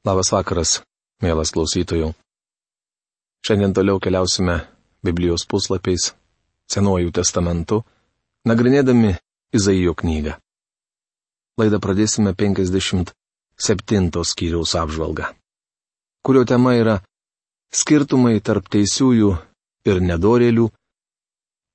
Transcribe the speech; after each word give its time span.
Labas 0.00 0.30
vakaras, 0.32 0.78
mielas 1.20 1.50
klausytojų. 1.52 2.14
Šiandien 3.44 3.74
toliau 3.76 3.98
keliausime 4.00 4.54
Biblijos 5.04 5.42
puslapiais, 5.44 6.14
Senuoju 6.72 7.10
testamentu, 7.12 7.82
nagrinėdami 8.48 9.10
Izaijo 9.52 9.92
knygą. 9.98 10.38
Laidą 11.60 11.80
pradėsime 11.84 12.32
57 12.32 14.24
skyriaus 14.30 14.72
apžvalgą, 14.80 15.26
kurio 16.24 16.44
tema 16.48 16.72
yra 16.78 16.94
skirtumai 17.74 18.38
tarp 18.40 18.70
teisiųjų 18.72 19.34
ir 19.84 20.00
nedorėlių, 20.00 20.68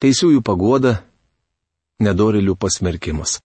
teisiųjų 0.02 0.42
pagoda, 0.42 0.96
nedorėlių 2.02 2.58
pasmerkimas. 2.58 3.38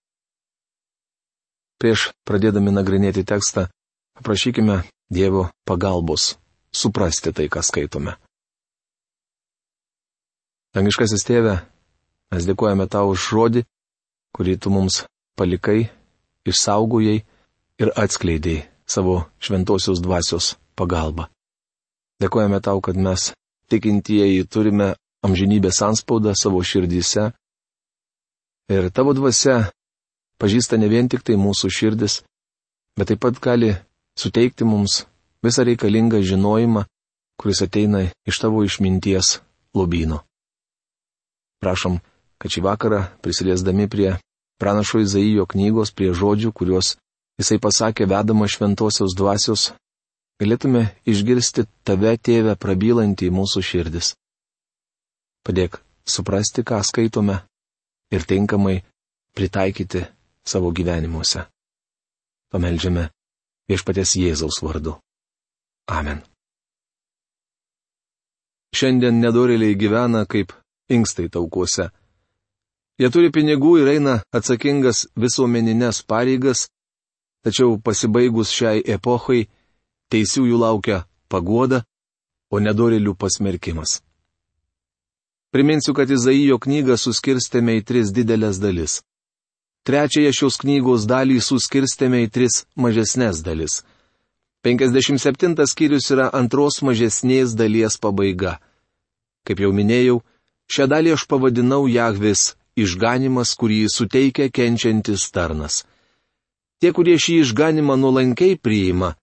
Prieš 1.77 2.07
pradėdami 2.25 2.73
nagrinėti 2.73 3.27
tekstą, 3.27 3.67
Paprašykime 4.21 4.83
Dievo 5.09 5.49
pagalbos 5.65 6.37
suprasti 6.69 7.33
tai, 7.33 7.49
ką 7.49 7.63
skaitome. 7.65 8.13
Dangiškasis 10.77 11.25
tėve, 11.25 11.55
mes 12.29 12.45
dėkojame 12.45 12.85
tau 12.85 13.09
už 13.15 13.25
žodį, 13.33 13.65
kurį 14.37 14.53
tu 14.61 14.69
mums 14.69 14.99
palikai, 15.33 15.89
išsaugojai 16.45 17.17
ir 17.81 17.93
atskleidėjai 17.97 18.69
savo 18.85 19.17
šventosios 19.41 20.05
dvasios 20.05 20.53
pagalba. 20.77 21.31
Dėkojame 22.21 22.61
tau, 22.61 22.77
kad 22.77 22.93
mes 22.93 23.31
tikintieji 23.73 24.45
turime 24.45 24.93
amžinybės 25.25 25.81
anspaudą 25.81 26.37
savo 26.37 26.61
širdyse 26.61 27.31
ir 28.69 28.91
tavo 28.93 29.17
dvasia 29.17 29.63
pažįsta 30.37 30.77
ne 30.77 30.93
vien 30.93 31.09
tik 31.09 31.25
tai 31.25 31.41
mūsų 31.41 31.73
širdis, 31.73 32.21
bet 32.93 33.09
taip 33.09 33.25
pat 33.25 33.41
gali 33.41 33.79
suteikti 34.21 34.67
mums 34.67 35.03
visą 35.45 35.65
reikalingą 35.65 36.21
žinojimą, 36.21 36.85
kuris 37.39 37.61
ateina 37.65 38.05
iš 38.29 38.41
tavo 38.41 38.63
išminties 38.63 39.39
lobyno. 39.73 40.21
Prašom, 41.61 41.99
kad 42.41 42.53
šį 42.53 42.61
vakarą 42.65 43.01
prisiliesdami 43.21 43.87
prie 43.89 44.17
pranašo 44.61 45.01
Izaijo 45.01 45.45
knygos, 45.49 45.93
prie 45.93 46.13
žodžių, 46.13 46.51
kuriuos 46.53 46.95
jisai 47.41 47.57
pasakė 47.61 48.05
vedama 48.09 48.49
šventosios 48.49 49.15
dvasios, 49.17 49.71
galėtume 50.41 50.87
išgirsti 51.05 51.65
tave, 51.85 52.13
tėvę, 52.17 52.57
prabylantį 52.57 53.29
į 53.29 53.35
mūsų 53.37 53.63
širdis. 53.65 54.13
Padėk 55.45 55.79
suprasti, 56.05 56.65
ką 56.65 56.81
skaitome 56.85 57.39
ir 58.13 58.25
tinkamai 58.29 58.81
pritaikyti 59.37 60.03
savo 60.45 60.69
gyvenimuose. 60.73 61.47
Pameldžiame 62.51 63.07
viešpatės 63.71 64.17
Jėzaus 64.19 64.59
vardu. 64.65 64.97
Amen. 65.91 66.21
Šiandien 68.75 69.19
nedorėliai 69.23 69.75
gyvena 69.75 70.25
kaip 70.27 70.53
inkstai 70.91 71.27
taukuose. 71.31 71.89
Jie 72.99 73.09
turi 73.11 73.31
pinigų 73.33 73.79
ir 73.81 73.89
eina 73.95 74.19
atsakingas 74.35 75.07
visuomeninės 75.19 76.03
pareigas, 76.07 76.67
tačiau 77.43 77.79
pasibaigus 77.81 78.51
šiai 78.53 78.83
epochai, 78.95 79.47
teisiųjų 80.11 80.59
laukia 80.61 81.03
pagoda, 81.31 81.81
o 82.51 82.59
nedorėlių 82.59 83.15
pasmerkimas. 83.15 84.01
Priminsiu, 85.51 85.95
kad 85.95 86.11
Izaijo 86.11 86.59
knygą 86.63 86.95
suskirstėme 86.99 87.79
į 87.79 87.85
tris 87.87 88.11
didelės 88.15 88.59
dalis. 88.63 89.01
Trečiąją 89.87 90.31
šios 90.37 90.59
knygos 90.61 91.07
dalį 91.09 91.39
suskirstėme 91.41 92.21
į 92.25 92.29
tris 92.29 92.65
mažesnės 92.77 93.41
dalis. 93.45 93.81
57 94.61 95.57
skyrius 95.65 96.11
yra 96.13 96.27
antros 96.37 96.83
mažesnės 96.85 97.55
dalies 97.57 97.97
pabaiga. 97.97 98.59
Kaip 99.41 99.63
jau 99.63 99.71
minėjau, 99.73 100.19
šią 100.69 100.85
dalį 100.91 101.15
aš 101.15 101.25
pavadinau 101.25 101.87
Jahvis 101.89 102.51
išganimas, 102.77 103.55
kurį 103.57 103.87
suteikia 103.89 104.51
kenčiantis 104.53 105.25
tarnas. 105.33 105.81
Tie, 106.77 106.93
kurie 106.93 107.17
šį 107.17 107.41
išganimą 107.41 107.97
nuolankiai 107.97 108.57
priima, 108.57 109.15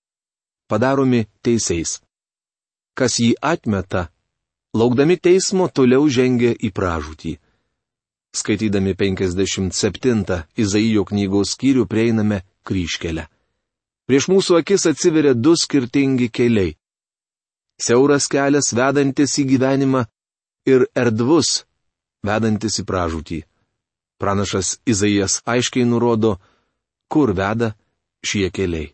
padaromi 0.70 1.26
teisėjais. 1.42 2.00
Kas 2.98 3.18
jį 3.22 3.34
atmeta, 3.38 4.08
laukdami 4.74 5.16
teismo 5.22 5.70
toliau 5.70 6.10
žengia 6.10 6.50
į 6.54 6.70
pražūtį. 6.74 7.38
Skaitydami 8.36 8.94
57 8.94 10.42
Izaijo 10.56 11.04
knygos 11.08 11.54
skyrių 11.56 11.86
prieiname 11.88 12.42
kryškelę. 12.68 13.24
Prieš 14.08 14.28
mūsų 14.32 14.58
akis 14.60 14.86
atsiveria 14.88 15.34
du 15.34 15.54
skirtingi 15.56 16.28
keliai. 16.32 16.76
Siauras 17.80 18.26
kelias 18.28 18.72
vedantis 18.74 19.36
į 19.40 19.44
gyvenimą 19.52 20.04
ir 20.68 20.86
erdvus 20.96 21.64
vedantis 22.24 22.80
į 22.82 22.84
pražūtį. 22.88 23.40
Pranašas 24.18 24.78
Izaijas 24.88 25.40
aiškiai 25.46 25.86
nurodo, 25.86 26.38
kur 27.08 27.32
veda 27.32 27.74
šie 28.26 28.50
keliai. 28.50 28.90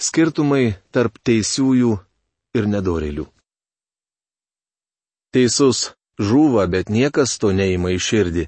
Skirtumai 0.00 0.76
tarp 0.92 1.20
teisiųjų 1.24 1.92
ir 2.56 2.68
nedorelių. 2.72 3.26
Teisus 5.32 5.92
žūva, 6.18 6.66
bet 6.70 6.88
niekas 6.88 7.36
to 7.40 7.52
neima 7.52 7.92
į 7.94 8.00
širdį. 8.00 8.44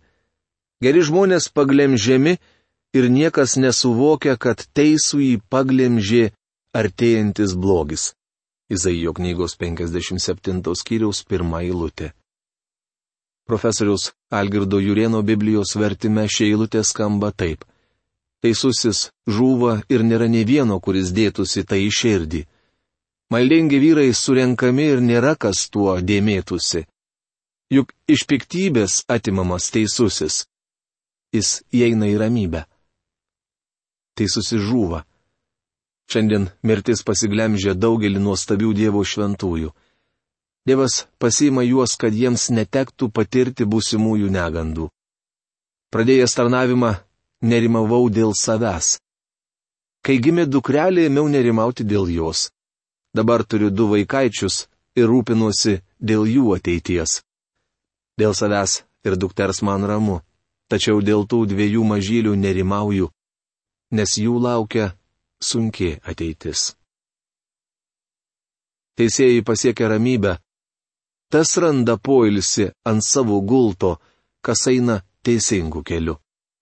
Geri 0.83 1.03
žmonės 1.03 1.49
paglemžiami 1.51 2.37
ir 2.95 3.09
niekas 3.11 3.57
nesuvokia, 3.59 4.37
kad 4.37 4.63
teisų 4.75 5.21
jį 5.25 5.35
paglemžė 5.51 6.31
artėjantis 6.75 7.55
blogis. 7.59 8.13
Izaijo 8.71 9.15
knygos 9.17 9.57
57 9.57 10.63
skyriaus 10.77 11.25
pirmą 11.25 11.65
eilutę. 11.65 12.13
Profesorius 13.49 14.13
Algirdo 14.31 14.79
Jurieno 14.79 15.23
Biblijos 15.23 15.73
vertime 15.81 16.27
šia 16.29 16.51
eilutė 16.53 16.83
skamba 16.85 17.33
taip. 17.33 17.65
Teisusis 18.45 19.09
žūva 19.25 19.81
ir 19.89 20.05
nėra 20.05 20.29
ne 20.29 20.45
vieno, 20.45 20.77
kuris 20.85 21.15
dėtųsi 21.17 21.65
tai 21.65 21.81
į 21.87 21.91
širdį. 21.99 22.43
Maldingi 23.33 23.81
vyrai 23.81 24.13
surenkami 24.15 24.85
ir 24.93 25.01
nėra 25.01 25.35
kas 25.35 25.65
tuo 25.73 25.97
dėmėtųsi. 26.11 26.85
Juk 27.69 27.93
iš 28.09 28.25
piktybės 28.25 29.03
atimamas 29.13 29.69
teisusis. 29.69 30.47
Jis 31.37 31.59
įeina 31.69 32.09
į 32.09 32.15
ramybę. 32.23 32.63
Teisusis 34.17 34.63
žūva. 34.71 35.03
Šiandien 36.09 36.49
mirtis 36.65 37.05
pasiglemžia 37.05 37.75
daugelį 37.77 38.23
nuostabių 38.25 38.73
Dievo 38.79 39.03
šventųjų. 39.05 39.75
Dievas 40.65 41.05
pasima 41.21 41.61
juos, 41.67 41.99
kad 42.01 42.17
jiems 42.17 42.49
netektų 42.57 43.11
patirti 43.13 43.69
būsimųjų 43.69 44.33
negandų. 44.33 44.89
Pradėjęs 45.93 46.35
tarnavimą, 46.41 46.95
nerimavau 47.45 48.09
dėl 48.09 48.33
savęs. 48.33 48.97
Kai 50.01 50.17
gimė 50.25 50.49
dukrelė, 50.49 51.05
ėmiau 51.13 51.29
nerimauti 51.29 51.85
dėl 51.85 52.09
jos. 52.09 52.49
Dabar 53.13 53.45
turiu 53.45 53.69
du 53.69 53.93
vaikaičius 53.93 54.65
ir 54.97 55.09
rūpinuosi 55.13 55.81
dėl 56.01 56.25
jų 56.25 56.57
ateities. 56.57 57.21
Dėl 58.19 58.35
savęs 58.35 58.83
ir 59.07 59.17
dukters 59.17 59.63
man 59.63 59.85
ramu, 59.87 60.19
tačiau 60.71 61.01
dėl 61.05 61.25
tų 61.31 61.45
dviejų 61.53 61.85
mažylių 61.87 62.35
nerimauju, 62.37 63.09
nes 63.95 64.17
jų 64.19 64.35
laukia 64.43 64.91
sunki 65.41 65.95
ateitis. 66.03 66.75
Teisėjai 68.99 69.45
pasiekia 69.47 69.89
ramybę, 69.95 70.35
tas 71.31 71.55
randa 71.63 71.95
poilsi 71.97 72.67
ant 72.85 73.05
savo 73.07 73.39
gulto, 73.41 73.97
kas 74.43 74.67
eina 74.73 75.05
teisingų 75.23 75.85
kelių. 75.87 76.17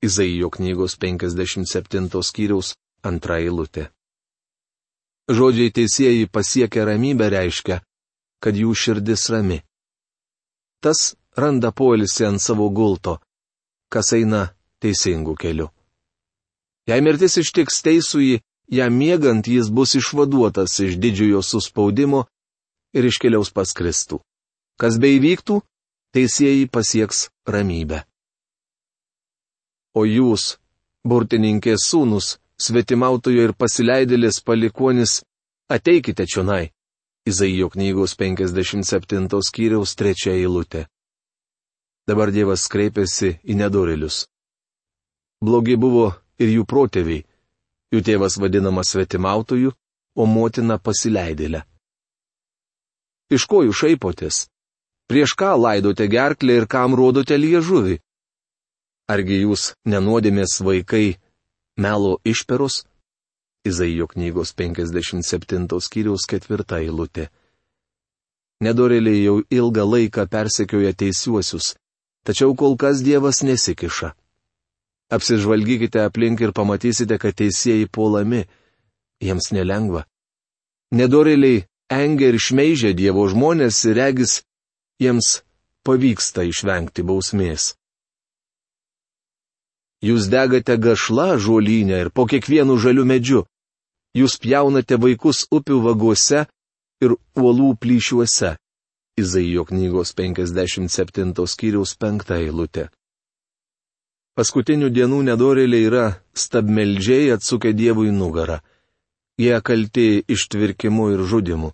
Izaijo 0.04 0.50
knygos 0.52 0.98
57 1.00 2.20
skyriaus 2.28 2.74
antra 3.02 3.38
eilutė. 3.40 3.88
Žodžiai 5.32 5.72
teisėjai 5.74 6.26
pasiekia 6.30 6.84
ramybę 6.86 7.30
reiškia, 7.32 7.80
kad 8.44 8.54
jų 8.60 8.74
širdis 8.76 9.24
rami. 9.32 9.62
Tas 10.84 11.16
randa 11.36 11.72
poilsį 11.72 12.26
ant 12.30 12.42
savo 12.42 12.68
gulto, 12.70 13.18
kas 13.92 14.12
eina 14.16 14.48
teisingų 14.82 15.36
kelių. 15.40 15.68
Jei 16.86 17.02
mirtis 17.02 17.36
ištiks 17.42 17.82
teisųjį, 17.82 18.40
jam 18.78 18.94
miegant 18.94 19.46
jis 19.46 19.70
bus 19.70 19.96
išvaduotas 19.98 20.78
iš 20.86 20.98
didžiojo 21.02 21.42
suspaudimo 21.42 22.26
ir 22.94 23.08
iškeliaus 23.10 23.50
pas 23.52 23.72
Kristų. 23.74 24.20
Kas 24.80 24.98
beivyktų, 25.02 25.60
teisėjai 26.14 26.68
pasieks 26.70 27.28
ramybę. 27.48 28.04
O 29.96 30.04
jūs, 30.04 30.56
burtininkės 31.08 31.88
sūnus, 31.90 32.36
svetimautojo 32.60 33.48
ir 33.48 33.54
pasileidėlės 33.56 34.42
palikonis, 34.44 35.22
ateikite 35.72 36.26
čionai. 36.28 36.72
Izaijo 37.26 37.70
knygos 37.72 38.14
57 38.14 39.40
skyriaus 39.42 39.96
trečia 39.98 40.36
eilutė. 40.36 40.86
Dabar 42.06 42.30
Dievas 42.30 42.68
kreipėsi 42.70 43.32
į 43.42 43.56
nedorelius. 43.58 44.24
Blogi 45.42 45.74
buvo 45.76 46.12
ir 46.38 46.52
jų 46.54 46.66
protėviai. 46.70 47.24
Jų 47.94 48.02
tėvas 48.06 48.36
vadinamas 48.38 48.92
svetimautojų, 48.94 49.72
o 50.16 50.26
motina 50.26 50.78
pasileidėlė. 50.78 51.64
Iš 53.30 53.46
ko 53.50 53.64
jūs 53.66 53.80
šaipotės? 53.82 54.46
Prieš 55.10 55.34
ką 55.38 55.52
laidote 55.58 56.06
gerklę 56.10 56.60
ir 56.60 56.66
kam 56.70 56.94
rodote 56.98 57.38
liežuvį? 57.38 57.98
Argi 59.10 59.40
jūs 59.42 59.72
nenuodėmės 59.86 60.60
vaikai 60.66 61.18
melo 61.78 62.18
išperus? 62.26 62.84
Izaijo 63.66 64.06
knygos 64.10 64.54
57 64.54 65.80
skyriaus 65.82 66.26
ketvirta 66.30 66.78
eilutė. 66.82 67.26
Nedorėliai 68.62 69.24
jau 69.24 69.36
ilgą 69.50 69.84
laiką 69.84 70.26
persekioja 70.30 70.94
teisiuosius, 70.94 71.74
tačiau 72.26 72.56
kol 72.58 72.74
kas 72.80 73.02
Dievas 73.06 73.42
nesikiša. 73.46 74.12
Apsižvalgykite 75.14 76.02
aplink 76.02 76.42
ir 76.42 76.52
pamatysite, 76.52 77.18
kad 77.22 77.36
teisėjai 77.38 77.86
puolami, 77.86 78.42
jiems 79.22 79.52
nelengva. 79.54 80.02
Nedorėliai 80.90 81.64
engia 81.94 82.32
ir 82.32 82.38
šmeižia 82.42 82.90
Dievo 82.98 83.28
žmonės 83.30 83.84
ir 83.86 83.98
regis, 84.00 84.40
jiems 84.98 85.42
pavyksta 85.86 86.42
išvengti 86.50 87.06
bausmės. 87.06 87.76
Jūs 90.02 90.26
degate 90.28 90.76
gašla 90.76 91.36
žuolynę 91.40 92.02
ir 92.04 92.10
po 92.10 92.26
kiekvienu 92.30 92.76
žaliu 92.78 93.06
medžiu. 93.06 93.46
Jūs 94.18 94.36
pjaunate 94.42 94.98
vaikus 95.00 95.46
upių 95.52 95.78
vaguose 95.86 96.46
ir 97.04 97.14
uolų 97.36 97.74
plyšiuose. 97.80 98.56
Izaijo 99.16 99.64
knygos 99.64 100.12
57 100.12 101.46
skyriaus 101.48 101.94
5 101.96 102.34
eilutė. 102.36 102.90
Paskutinių 104.36 104.90
dienų 104.92 105.22
nedorėliai 105.30 105.86
yra 105.88 106.02
stabmeldžiai 106.36 107.30
atsukę 107.32 107.72
Dievui 107.72 108.12
nugarą. 108.12 108.58
Jie 109.40 109.56
kalti 109.64 110.20
ištvirkimu 110.28 111.08
ir 111.14 111.24
žudimu. 111.30 111.72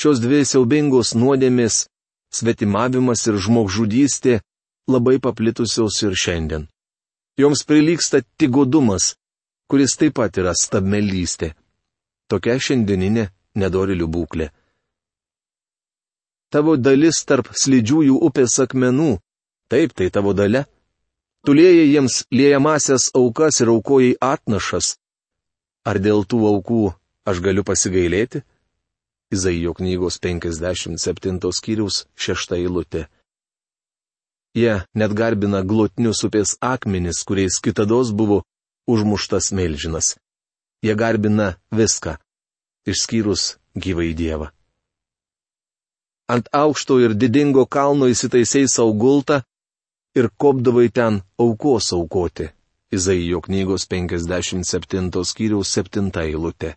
Šios 0.00 0.24
dvi 0.24 0.40
siaubingos 0.48 1.12
nuodėmės- 1.12 1.84
svetimavimas 2.38 3.26
ir 3.28 3.36
žmogžudystė- 3.44 4.40
labai 4.94 5.20
paplitusios 5.20 6.02
ir 6.08 6.16
šiandien. 6.24 6.68
Joms 7.36 7.68
prilyksta 7.68 8.24
tik 8.38 8.50
godumas, 8.50 9.14
kuris 9.68 9.92
taip 10.00 10.14
pat 10.14 10.32
yra 10.40 10.56
stabmelystė. 10.56 11.52
Tokia 12.30 12.56
šiandieninė 12.56 13.28
nedorilių 13.60 14.08
būklė. 14.08 14.48
Tavo 16.54 16.76
dalis 16.78 17.24
tarp 17.26 17.48
slidžiųjų 17.58 18.20
upės 18.28 18.60
akmenų. 18.62 19.16
Taip, 19.66 19.90
tai 19.98 20.06
tavo 20.14 20.36
dalė. 20.38 20.60
Tulėjai 21.42 21.88
jiems 21.90 22.20
liejamasias 22.30 23.08
aukas 23.18 23.58
ir 23.64 23.72
aukojai 23.72 24.12
atnašas. 24.22 24.92
Ar 25.82 25.98
dėl 25.98 26.22
tų 26.22 26.44
aukų 26.52 26.84
aš 27.26 27.42
galiu 27.42 27.66
pasigailėti? 27.66 28.44
Izaijo 29.34 29.74
knygos 29.74 30.20
57 30.22 31.52
skyriaus 31.58 32.04
6 32.14 32.54
eilutė. 32.60 33.08
Jie 34.54 34.78
net 34.94 35.18
garbina 35.18 35.66
glotnius 35.66 36.22
upės 36.22 36.54
akmenis, 36.62 37.26
kuriais 37.26 37.58
kitados 37.58 38.14
buvo 38.14 38.44
užmuštas 38.86 39.50
melžinas. 39.50 40.14
Jie 40.86 40.94
garbina 40.94 41.56
viską 41.74 42.20
išskyrus 42.86 43.56
gyvai 43.74 44.14
Dievą. 44.14 44.54
Ant 46.28 46.48
aukšto 46.52 46.96
ir 47.04 47.12
didingo 47.20 47.66
kalno 47.66 48.08
įsitaisiai 48.08 48.68
saugultą 48.70 49.42
ir 50.16 50.30
kopdavai 50.40 50.88
ten 50.88 51.20
aukos 51.38 51.92
aukoti. 51.92 52.48
Izaijo 52.96 53.40
knygos 53.44 53.84
57 53.90 55.24
skyriaus 55.30 55.74
7 55.76 56.08
eilutė. 56.24 56.70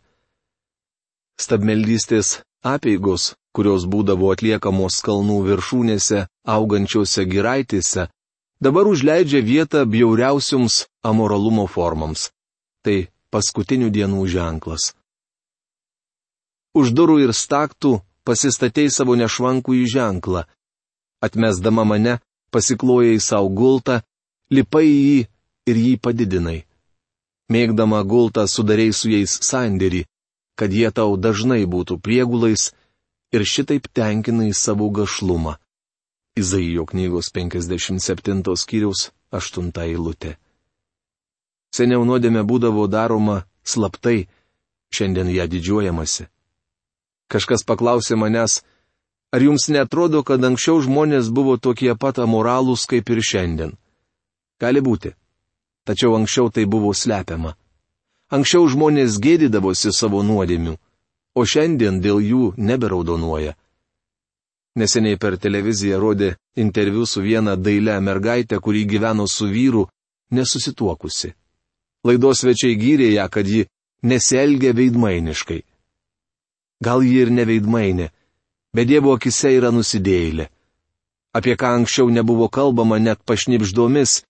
Stabmeldystės 1.39 2.41
apėgos, 2.65 3.35
kurios 3.55 3.85
būdavo 3.85 4.33
atliekamos 4.33 4.99
kalnų 5.05 5.37
viršūnėse 5.47 6.25
augančiose 6.57 7.27
giraitėse, 7.29 8.07
dabar 8.59 8.89
užleidžia 8.89 9.43
vietą 9.45 9.85
bjauriausiams 9.85 10.87
amoralumo 11.05 11.67
formams. 11.69 12.31
Tai 12.83 12.97
paskutinių 13.31 13.91
dienų 13.93 14.25
ženklas 14.33 14.91
už 16.77 16.93
durų 16.93 17.17
ir 17.25 17.33
staktų 17.33 17.97
pasistatei 18.27 18.91
savo 18.91 19.15
nešvankų 19.19 19.77
į 19.81 19.85
ženklą. 19.95 20.43
Atmesdama 21.23 21.85
mane, 21.87 22.17
pasiklojai 22.51 23.19
savo 23.23 23.49
gultą, 23.59 24.01
lipai 24.51 24.85
į 24.87 24.99
jį 25.07 25.21
ir 25.71 25.79
jį 25.83 25.93
padidinai. 26.03 26.59
Mėgdama 27.51 28.03
gultą 28.03 28.43
sudarei 28.51 28.91
su 28.91 29.09
jais 29.13 29.37
sandėrį, 29.49 30.03
kad 30.59 30.73
jie 30.73 30.89
tau 30.91 31.15
dažnai 31.15 31.63
būtų 31.65 31.99
priegulais 32.03 32.71
ir 33.31 33.45
šitaip 33.53 33.87
tenkinai 33.95 34.51
savo 34.53 34.89
gašlumą. 34.91 35.55
Izaijo 36.37 36.85
knygos 36.85 37.31
57 37.33 38.43
skyriaus 38.63 39.09
8 39.31 39.71
eilutė. 39.87 40.35
Seniau 41.73 42.03
nuodėme 42.05 42.43
būdavo 42.47 42.87
daroma 42.87 43.43
slaptai, 43.63 44.27
šiandien 44.93 45.29
ją 45.33 45.47
didžiuojamasi. 45.51 46.27
Kažkas 47.27 47.65
paklausė 47.67 48.15
manęs, 48.15 48.61
ar 49.35 49.43
jums 49.43 49.67
netrodo, 49.69 50.23
kad 50.23 50.43
anksčiau 50.43 50.79
žmonės 50.83 51.29
buvo 51.29 51.57
tokie 51.57 51.93
pat 51.95 52.19
amoralūs 52.23 52.87
kaip 52.87 53.09
ir 53.11 53.21
šiandien? 53.29 53.75
Gali 54.61 54.81
būti. 54.81 55.13
Tačiau 55.87 56.15
anksčiau 56.15 56.49
tai 56.51 56.65
buvo 56.65 56.93
slepiama. 56.93 57.55
Anksčiau 58.31 58.67
žmonės 58.67 59.19
gėdydavosi 59.23 59.93
savo 59.95 60.23
nuodėmių, 60.23 60.75
o 61.35 61.41
šiandien 61.45 62.01
dėl 62.03 62.19
jų 62.23 62.43
neberaudonuoja. 62.57 63.53
Neseniai 64.77 65.17
per 65.17 65.37
televiziją 65.41 65.99
rodė 65.99 66.33
interviu 66.55 67.05
su 67.05 67.23
viena 67.23 67.55
dailė 67.55 67.99
mergaitė, 68.03 68.59
kuri 68.59 68.83
gyveno 68.85 69.25
su 69.27 69.47
vyru, 69.49 69.87
nesusituokusi. 70.31 71.33
Laidos 72.05 72.43
svečiai 72.43 72.75
gyrė 72.77 73.09
ją, 73.13 73.25
kad 73.29 73.47
ji 73.47 73.65
nesielgia 74.03 74.75
veidmainiškai. 74.77 75.63
Gal 76.83 77.03
ji 77.03 77.23
ir 77.23 77.31
neveidmainė, 77.33 78.11
bet 78.75 78.89
Dievo 78.89 79.15
akise 79.17 79.51
yra 79.57 79.71
nusidėjėlė. 79.73 80.47
Apie 81.37 81.55
ką 81.57 81.73
anksčiau 81.79 82.09
nebuvo 82.13 82.47
kalbama 82.49 82.99
net 83.01 83.23
pašnipždomis, 83.25 84.21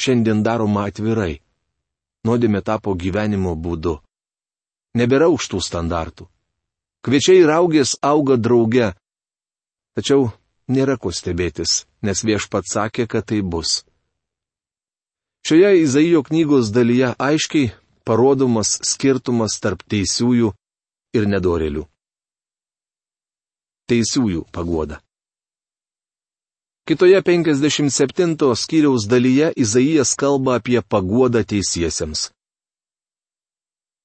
šiandien 0.00 0.42
daroma 0.44 0.86
atvirai. 0.90 1.40
Nuodėmė 2.26 2.62
tapo 2.64 2.94
gyvenimo 2.96 3.54
būdu. 3.54 3.98
Nebėra 4.96 5.28
aukštų 5.30 5.60
standartų. 5.62 6.26
Kviečiai 7.04 7.44
ir 7.44 7.52
augės 7.54 7.94
auga 8.02 8.36
drauge. 8.40 8.90
Tačiau 9.94 10.30
nėra 10.68 10.96
ko 10.98 11.12
stebėtis, 11.12 11.84
nes 12.02 12.24
viešpats 12.24 12.72
sakė, 12.74 13.06
kad 13.06 13.28
tai 13.30 13.42
bus. 13.44 13.84
Šioje 15.46 15.76
Izaijo 15.84 16.24
knygos 16.26 16.72
dalyje 16.74 17.12
aiškiai 17.22 17.70
parodomas 18.08 18.72
skirtumas 18.82 19.60
tarp 19.62 19.84
teisiųjų 19.86 20.50
ir 21.16 21.26
nedorelių. 21.32 21.84
Teisiųjų 23.90 24.46
pagoda. 24.52 25.00
Kitoje 26.86 27.18
57 27.22 28.54
skyriaus 28.54 29.08
dalyje 29.10 29.52
Izaijas 29.56 30.14
kalba 30.14 30.60
apie 30.60 30.78
paguodą 30.82 31.42
teisiesiems. 31.42 32.30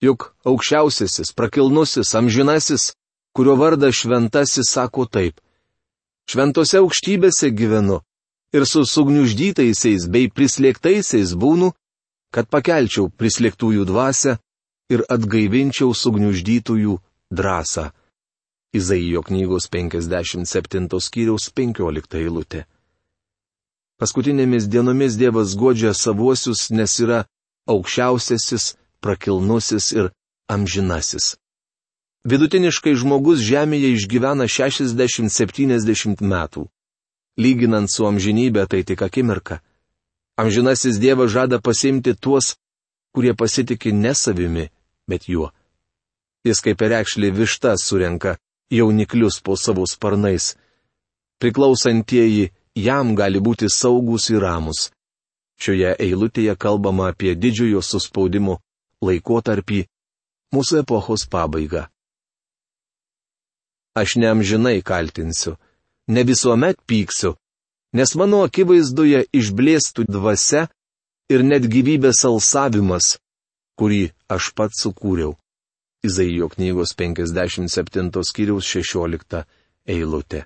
Juk 0.01 0.32
aukščiausiasis, 0.50 1.30
prakilnusis, 1.38 2.15
amžinasis, 2.18 2.94
kurio 3.38 3.53
vardas 3.56 4.00
šventasis 4.01 4.72
sako 4.74 5.06
taip. 5.06 5.38
Šventose 6.25 6.82
aukštybėse 6.82 7.51
gyvenu 7.53 8.00
ir 8.56 8.65
su 8.65 8.82
sugniuždytaisiais 8.86 10.08
bei 10.10 10.32
prislėgtaisiais 10.34 11.36
būnu, 11.38 11.70
kad 12.34 12.50
pakelčiau 12.50 13.12
prislėgtųjų 13.13 13.86
dvasę 13.86 14.39
ir 14.92 15.04
atgaivinčiau 15.16 15.94
sugniuždytųjų 15.96 16.98
drąsą. 17.32 17.90
Izaijo 18.74 19.22
knygos 19.28 19.68
57 19.68 20.88
skyriaus 21.00 21.50
15 21.52 22.20
eilutė. 22.20 22.66
Paskutinėmis 24.00 24.68
dienomis 24.72 25.18
Dievas 25.20 25.56
godžia 25.60 25.92
savuosius, 25.94 26.70
nes 26.72 26.94
yra 27.04 27.26
aukščiausiasis, 27.70 28.76
prakilnusis 29.04 29.92
ir 29.92 30.10
amžinasis. 30.50 31.36
Vidutiniškai 32.26 32.96
žmogus 33.02 33.42
Žemėje 33.46 33.92
išgyvena 33.98 34.48
60-70 34.50 36.22
metų. 36.22 36.68
Lyginant 37.38 37.90
su 37.90 38.06
amžinybė 38.06 38.68
tai 38.70 38.84
tik 38.88 39.02
akimirka. 39.02 39.62
Amžinasis 40.38 41.00
Dievas 41.02 41.32
žada 41.34 41.60
pasimti 41.62 42.14
tuos, 42.14 42.56
kurie 43.14 43.34
pasitikė 43.38 43.92
ne 43.94 44.14
savimi, 44.16 44.70
bet 45.12 45.27
juo. 45.30 45.51
Jis 46.48 46.63
kaip 46.63 46.80
perekšlė 46.82 47.30
višta 47.36 47.75
surenka 47.77 48.38
jauniklius 48.72 49.41
po 49.46 49.56
savo 49.56 49.86
sparnais. 49.88 50.56
Priklausantieji 51.41 52.50
jam 52.75 53.15
gali 53.15 53.39
būti 53.39 53.70
saugus 53.70 54.30
ir 54.32 54.41
ramus. 54.41 54.89
Šioje 55.62 55.94
eilutėje 56.00 56.56
kalbama 56.58 57.12
apie 57.12 57.36
didžiojo 57.36 57.82
suspaudimo 57.86 58.58
laikotarpį, 59.06 59.86
mūsų 60.53 60.82
epochos 60.82 61.27
pabaigą. 61.30 61.86
Aš 63.98 64.15
neamžinai 64.22 64.80
kaltinsiu, 64.82 65.58
ne 66.08 66.24
visuomet 66.24 66.80
pyksiu, 66.88 67.36
nes 67.94 68.15
mano 68.15 68.41
akivaizdoje 68.48 69.25
išblėstų 69.36 70.08
dvasia 70.08 70.68
ir 71.30 71.44
net 71.44 71.68
gyvybės 71.68 72.24
alsavimas, 72.30 73.18
kurį 73.82 74.12
aš 74.30 74.52
pats 74.54 74.84
sukūriau. 74.86 75.34
Izaijo 76.06 76.52
knygos 76.54 76.94
57 76.98 78.22
skyriaus 78.30 78.70
16 78.70 79.42
eilutė. 79.90 80.46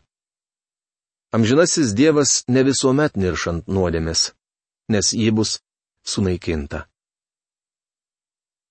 Amžinasis 1.35 1.91
Dievas 1.99 2.45
ne 2.47 2.63
visuomet 2.63 3.17
niršant 3.19 3.67
nuodėmis, 3.67 4.29
nes 4.87 5.11
jį 5.11 5.31
bus 5.35 5.57
sunaikinta. 6.07 6.85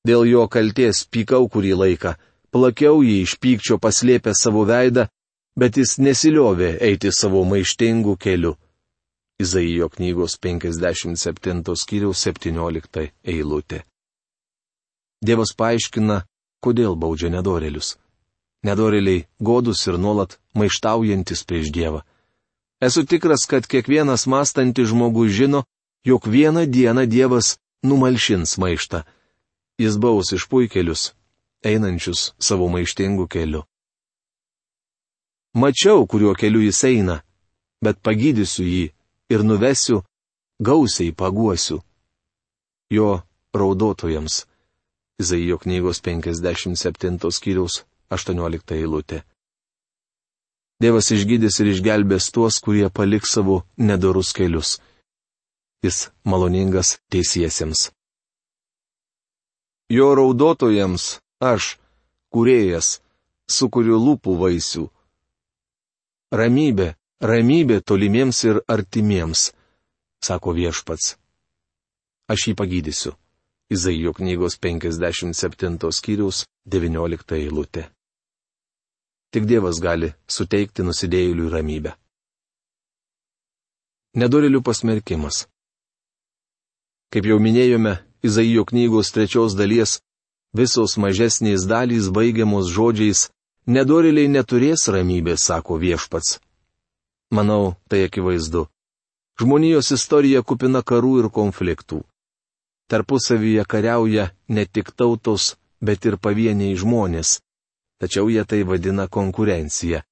Dėl 0.09 0.25
jo 0.29 0.49
kalties 0.49 1.05
pykau 1.13 1.49
kurį 1.53 1.73
laiką, 1.83 2.15
plakiau 2.53 3.05
jį 3.05 3.21
iš 3.25 3.37
pykčio 3.41 3.81
paslėpę 3.81 4.33
savo 4.37 4.65
veidą, 4.69 5.09
bet 5.61 5.77
jis 5.81 5.99
nesiliovė 6.01 6.77
eiti 6.89 7.13
savo 7.13 7.45
maištingų 7.49 8.17
kelių. 8.21 8.57
Izaijo 9.45 9.89
knygos 9.93 10.39
57 10.41 11.77
skyriaus 11.85 12.29
17 12.29 13.11
eilutė. 13.25 13.85
Dievas 15.23 15.55
paaiškina, 15.57 16.25
kodėl 16.65 16.97
baudžia 16.97 17.31
nedorelius. 17.31 17.97
Nedoreliai 18.65 19.27
godus 19.39 19.85
ir 19.87 19.99
nuolat 20.01 20.39
maištaujantis 20.57 21.45
prieš 21.45 21.71
Dievą. 21.73 22.01
Esu 22.81 23.05
tikras, 23.07 23.47
kad 23.47 23.67
kiekvienas 23.67 24.27
mąstantis 24.27 24.89
žmogus 24.89 25.33
žino, 25.33 25.65
jog 26.05 26.27
vieną 26.27 26.67
dieną 26.67 27.07
Dievas 27.07 27.59
numalšins 27.83 28.57
maištą. 28.59 29.05
Jis 29.79 29.97
baus 29.99 30.33
išpuikelius, 30.37 31.13
einančius 31.65 32.33
savo 32.39 32.69
maištingų 32.73 33.27
keliu. 33.29 33.63
Mačiau, 35.55 36.07
kuriuo 36.07 36.35
keliu 36.35 36.63
jis 36.65 36.81
eina, 36.85 37.17
bet 37.85 38.01
pagydysiu 38.03 38.65
jį 38.67 38.85
ir 39.31 39.45
nuvesiu, 39.45 40.03
gausiai 40.61 41.13
paguosiu. 41.13 41.83
Jo 42.91 43.23
raudotojams. 43.55 44.45
Izaijo 45.23 45.59
knygos 45.59 46.01
57 46.03 47.31
skyriaus 47.31 47.85
18 48.11 48.75
eilutė. 48.75 49.23
Dievas 50.83 51.13
išgydys 51.15 51.61
ir 51.63 51.71
išgelbės 51.71 52.33
tuos, 52.35 52.59
kurie 52.59 52.89
paliks 52.91 53.37
savo 53.37 53.61
nedorus 53.79 54.33
kelius. 54.35 54.81
Jis 55.87 56.11
maloningas 56.27 56.99
teisiesiems. 57.15 57.93
Jo 59.93 60.11
raudotojams 60.19 61.21
aš, 61.39 61.77
kurėjas, 62.35 62.99
sukuriu 63.47 64.01
lūpų 64.03 64.35
vaisių. 64.43 64.89
Ramybė, 66.35 66.95
ramybė 67.23 67.83
tolimiems 67.87 68.45
ir 68.51 68.65
artimiems, 68.67 69.53
sako 70.19 70.57
viešpats. 70.59 71.15
Aš 72.27 72.49
jį 72.49 72.57
pagydysiu. 72.59 73.15
Izaijo 73.71 74.13
knygos 74.13 74.59
57 74.61 75.93
skyriaus 75.93 76.45
19 76.69 77.37
eilutė. 77.39 77.89
Tik 79.33 79.47
Dievas 79.51 79.81
gali 79.81 80.13
suteikti 80.29 80.85
nusidėjėliui 80.85 81.51
ramybę. 81.51 81.95
Nedorilių 84.15 84.61
pasmerkimas. 84.63 85.47
Kaip 87.11 87.27
jau 87.31 87.39
minėjome, 87.41 87.99
Izaijo 88.25 88.65
knygos 88.65 89.11
trečios 89.13 89.57
dalies 89.59 89.99
visos 90.55 90.97
mažesnės 90.97 91.67
dalys 91.67 92.13
baigiamos 92.15 92.71
žodžiais 92.71 93.29
Nedoriliai 93.65 94.29
neturės 94.29 94.83
ramybės, 94.93 95.41
sako 95.49 95.79
viešpats. 95.81 96.35
Manau, 97.33 97.77
tai 97.89 98.03
akivaizdu. 98.05 98.67
Žmonijos 99.41 99.89
istorija 99.97 100.43
kupina 100.45 100.83
karų 100.85 101.13
ir 101.23 101.29
konfliktų. 101.33 102.03
Tarpusavyje 102.91 103.65
kariauja 103.65 104.29
ne 104.49 104.67
tik 104.67 104.93
tautos, 104.97 105.55
bet 105.81 106.05
ir 106.05 106.19
pavieniai 106.21 106.77
žmonės 106.77 107.39
tačiau 108.05 108.29
jie 108.29 108.45
tai 108.45 108.63
vadina 108.65 109.09
konkurencija. 109.09 110.03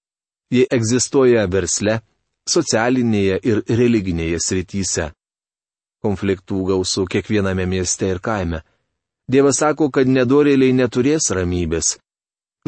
Ji 0.52 0.66
egzistuoja 0.70 1.46
versle, 1.48 2.00
socialinėje 2.48 3.38
ir 3.48 3.62
religinėje 3.68 4.40
srityse. 4.40 5.10
Konfliktų 6.02 6.62
gausų 6.72 7.06
kiekviename 7.12 7.66
mieste 7.68 8.08
ir 8.10 8.20
kaime. 8.20 8.62
Dievas 9.28 9.60
sako, 9.62 9.88
kad 9.94 10.08
nedorėliai 10.08 10.74
neturės 10.74 11.30
ramybės. 11.36 11.96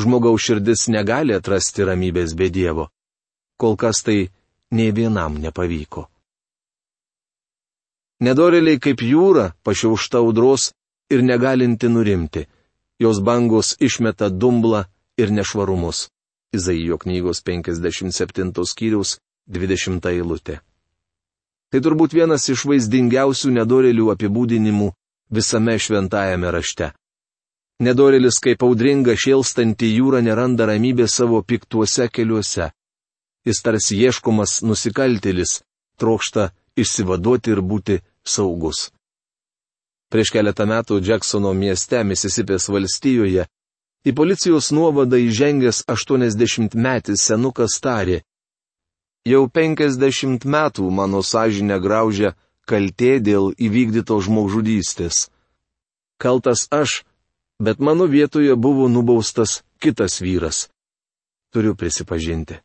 Žmogaus 0.01 0.43
širdis 0.47 0.87
negali 0.89 1.35
atrasti 1.35 1.85
ramybės 1.87 2.35
be 2.39 2.49
Dievo. 2.51 2.89
Kol 3.59 3.77
kas 3.77 4.03
tai 4.07 4.29
nei 4.71 4.93
vienam 4.95 5.39
nepavyko. 5.43 6.09
Nedorėliai 8.25 8.81
kaip 8.81 9.03
jūra, 9.05 9.53
pašiaušta 9.67 10.21
audros 10.23 10.71
ir 11.13 11.23
negalinti 11.23 11.91
nurimti. 11.93 12.47
Jos 13.03 13.21
bangos 13.21 13.75
išmeta 13.81 14.31
dumblą, 14.31 14.85
ir 15.17 15.31
nešvarumus. 15.31 16.09
Izaijo 16.53 16.99
knygos 16.99 17.43
57 17.43 18.65
skyriaus 18.65 19.19
20 19.51 20.07
eilutė. 20.11 20.61
Tai 21.71 21.81
turbūt 21.83 22.15
vienas 22.15 22.47
iš 22.49 22.65
vaizdingiausių 22.71 23.51
nedorelių 23.59 24.13
apibūdinimų 24.15 24.93
visame 25.35 25.75
šventajame 25.79 26.53
rašte. 26.55 26.93
Nedorelis 27.83 28.39
kaip 28.39 28.63
audringa 28.63 29.17
šėlstanti 29.19 29.91
jūra 29.97 30.23
neranda 30.23 30.69
ramybės 30.71 31.17
savo 31.19 31.43
piktuose 31.43 32.07
keliuose. 32.09 32.71
Jis 33.45 33.61
tarsi 33.67 33.99
ieškomas 33.99 34.61
nusikaltėlis, 34.63 35.65
trokšta 35.99 36.53
išsivaduoti 36.79 37.51
ir 37.51 37.61
būti 37.61 37.99
saugus. 38.27 38.89
Prieš 40.13 40.31
keletą 40.35 40.67
metų 40.71 41.01
Jacksono 41.05 41.53
mieste, 41.55 42.05
Misisipės 42.05 42.69
valstijoje, 42.71 43.47
Į 44.05 44.13
policijos 44.13 44.67
nuovadą 44.77 45.17
įžengęs 45.17 45.79
80-metis 45.89 47.23
senukas 47.25 47.79
tarė. 47.81 48.19
Jau 49.25 49.47
50 49.49 50.45
metų 50.45 50.91
mano 50.93 51.23
sąžinę 51.25 51.79
graužia 51.81 52.35
kaltė 52.69 53.15
dėl 53.25 53.55
įvykdyto 53.57 54.19
žmogžudystės. 54.27 55.31
Kaltas 56.21 56.67
aš, 56.69 56.99
bet 57.57 57.81
mano 57.81 58.05
vietoje 58.05 58.53
buvo 58.61 58.91
nubaustas 58.93 59.63
kitas 59.81 60.21
vyras. 60.21 60.69
Turiu 61.49 61.73
prisipažinti. 61.73 62.61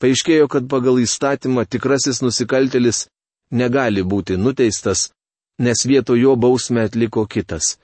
Paaiškėjo, 0.00 0.48
kad 0.48 0.64
pagal 0.72 0.96
įstatymą 1.04 1.66
tikrasis 1.68 2.22
nusikaltelis 2.24 3.04
negali 3.50 4.02
būti 4.02 4.36
nuteistas, 4.36 5.10
nes 5.58 5.86
vietoj 5.86 6.20
jo 6.20 6.36
bausmę 6.36 6.86
atliko 6.86 7.26
kitas. 7.26 7.76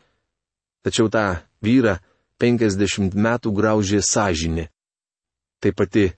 Tačiau 0.82 1.08
tą 1.08 1.42
vyrą, 1.62 1.98
50 2.42 3.14
metų 3.14 3.52
graužė 3.54 4.02
sąžinė. 4.02 4.66
Tai 5.62 5.70
pati 5.78 6.08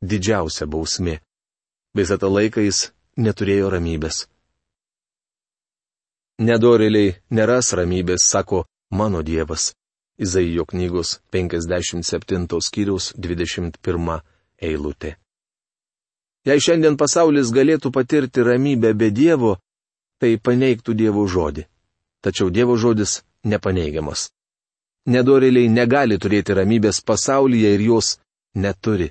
didžiausia 0.00 0.66
bausmė. 0.66 1.18
Visą 1.94 2.16
tą 2.18 2.30
laiką 2.32 2.64
jis 2.64 2.88
neturėjo 3.20 3.68
ramybės. 3.74 4.24
Nedorėliai 6.40 7.14
neras 7.30 7.72
ramybės, 7.76 8.24
sako 8.26 8.64
mano 8.90 9.22
Dievas. 9.22 9.74
Izaijo 10.18 10.64
knygos 10.64 11.20
57 11.34 12.46
skyriaus 12.62 13.12
21 13.18 14.20
eilutė. 14.62 15.16
Jei 16.44 16.60
šiandien 16.60 16.98
pasaulis 17.00 17.52
galėtų 17.56 17.90
patirti 17.92 18.44
ramybę 18.44 18.92
be 18.94 19.08
Dievo, 19.10 19.56
tai 20.20 20.36
paneigtų 20.36 20.92
Dievo 20.94 21.24
žodį. 21.24 21.64
Tačiau 22.24 22.50
Dievo 22.52 22.76
žodis 22.76 23.22
nepaneigiamas. 23.44 24.28
Nedorėliai 25.08 25.68
negali 25.68 26.16
turėti 26.20 26.56
ramybės 26.56 27.00
pasaulyje 27.04 27.74
ir 27.76 27.82
jos 27.88 28.18
neturi. 28.56 29.10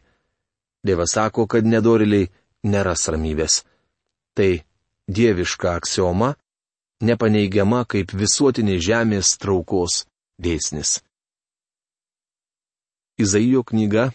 Dievas 0.85 1.13
sako, 1.13 1.45
kad 1.47 1.65
nedorėliai 1.65 2.29
neras 2.63 3.07
ramybės. 3.09 3.61
Tai 4.33 4.63
dieviška 5.07 5.75
aksioma, 5.77 6.33
nepaneigiama 7.01 7.83
kaip 7.85 8.13
visuotinė 8.17 8.79
žemės 8.81 9.37
traukos 9.37 10.03
dėsnis. 10.41 10.99
Izaijo 13.21 13.61
knyga 13.63 14.09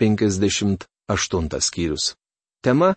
58 0.00 1.60
skyrius. 1.68 2.12
Tema 2.62 2.94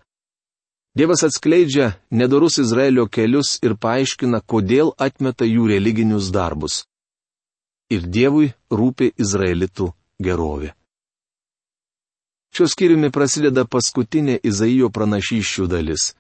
Dievas 0.96 1.24
atskleidžia 1.28 1.92
nedorus 2.10 2.58
Izraelio 2.58 3.08
kelius 3.12 3.58
ir 3.66 3.74
paaiškina, 3.76 4.40
kodėl 4.48 4.94
atmeta 4.98 5.44
jų 5.46 5.68
religinius 5.74 6.30
darbus 6.32 6.86
ir 7.92 8.06
Dievui 8.08 8.54
rūpi 8.72 9.12
Izraelitų 9.22 9.92
gerovė. 10.26 10.72
Šios 12.56 12.72
skyriumi 12.72 13.12
prasideda 13.12 13.66
paskutinė 13.68 14.40
Izaijo 14.48 14.88
pranašyščių 14.96 15.68
dalis. 15.68 16.14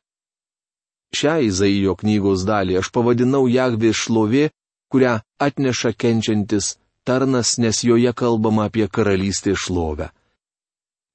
Šią 1.15 1.37
Izaijo 1.47 1.95
knygos 1.95 2.43
dalį 2.45 2.81
aš 2.81 2.91
pavadinau 2.91 3.45
Jahvė 3.47 3.93
šlovė 3.95 4.49
kurią 4.91 5.19
atneša 5.39 5.91
kenčiantis 6.01 6.75
tarnas, 7.03 7.57
nes 7.57 7.83
joje 7.83 8.13
kalbama 8.13 8.65
apie 8.67 8.87
karalystę 8.87 9.55
šlovę. 9.55 10.09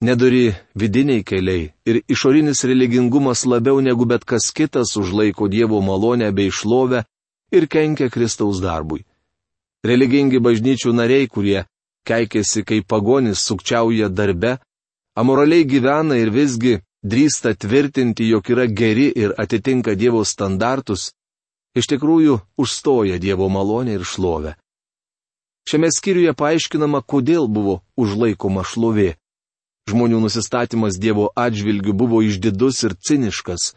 Nedori 0.01 0.55
vidiniai 0.81 1.23
keliai 1.29 1.73
ir 1.85 1.97
išorinis 2.09 2.65
religingumas 2.65 3.45
labiau 3.45 3.83
negu 3.85 4.07
bet 4.09 4.25
kas 4.25 4.49
kitas 4.57 4.97
užlaiko 4.97 5.49
Dievo 5.49 5.81
malonę 5.85 6.31
bei 6.33 6.49
šlovę 6.49 7.05
ir 7.53 7.67
kenkia 7.69 8.09
Kristaus 8.09 8.63
darbui. 8.65 9.05
Religingi 9.85 10.41
bažnyčių 10.41 10.95
nariai, 10.97 11.29
kurie 11.29 11.67
keikėsi 12.09 12.65
kaip 12.65 12.89
pagonis 12.89 13.45
sukčiauja 13.45 14.09
darbe, 14.09 14.57
amoraliai 15.21 15.69
gyvena 15.69 16.17
ir 16.17 16.33
visgi 16.33 16.81
drįsta 17.05 17.55
tvirtinti, 17.61 18.25
jog 18.33 18.49
yra 18.49 18.67
geri 18.67 19.13
ir 19.13 19.37
atitinka 19.37 19.95
Dievo 20.01 20.25
standartus, 20.25 21.13
iš 21.77 21.93
tikrųjų 21.93 22.41
užstoja 22.57 23.21
Dievo 23.21 23.53
malonę 23.53 24.01
ir 24.01 24.05
šlovę. 24.05 24.57
Šiame 25.69 25.93
skyriuje 25.93 26.33
paaiškinama, 26.33 27.05
kodėl 27.05 27.53
buvo 27.53 27.83
užlaikoma 28.01 28.65
šlovė. 28.65 29.20
Žmonių 29.89 30.21
nusistatymas 30.21 30.99
Dievo 31.01 31.31
atžvilgių 31.37 31.95
buvo 31.97 32.21
išdidus 32.23 32.83
ir 32.85 32.95
ciniškas. 32.95 33.73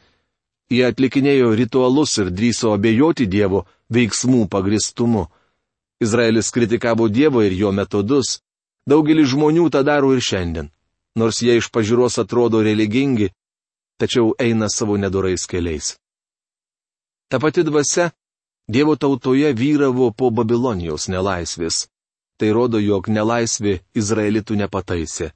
Jie 0.73 0.83
atlikinėjo 0.87 1.53
ritualus 1.55 2.17
ir 2.17 2.31
drįso 2.33 2.73
abejoti 2.75 3.27
Dievo 3.27 3.65
veiksmų 3.93 4.47
pagristumu. 4.49 5.27
Izraelis 6.03 6.51
kritikavo 6.51 7.07
Dievą 7.07 7.45
ir 7.47 7.53
jo 7.53 7.71
metodus. 7.71 8.39
Daugelis 8.89 9.31
žmonių 9.31 9.69
tą 9.71 9.83
daro 9.87 10.11
ir 10.13 10.21
šiandien. 10.21 10.71
Nors 11.15 11.39
jie 11.45 11.55
iš 11.59 11.69
pažiūros 11.69 12.17
atrodo 12.19 12.63
religingi, 12.65 13.29
tačiau 14.01 14.33
eina 14.41 14.67
savo 14.69 14.97
nedorais 14.97 15.45
keliais. 15.47 15.93
Ta 17.29 17.39
pati 17.39 17.63
dvasia 17.63 18.11
Dievo 18.67 18.95
tautoje 18.95 19.53
vyravo 19.53 20.11
po 20.11 20.29
Babilonijos 20.31 21.09
nelaisvės. 21.11 21.87
Tai 22.39 22.49
rodo, 22.55 22.79
jog 22.79 23.09
nelaisvė 23.11 23.81
Izraelitų 23.93 24.55
nepataisė. 24.63 25.33